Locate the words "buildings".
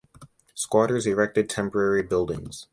2.01-2.65